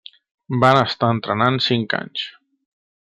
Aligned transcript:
Van 0.63 0.77
estar 0.79 1.09
entrenant 1.17 1.59
cinc 1.69 1.97
anys. 2.01 2.25